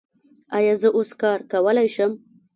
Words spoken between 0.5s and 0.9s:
ایا زه